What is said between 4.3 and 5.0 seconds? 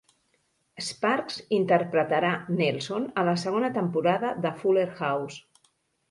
de "Fuller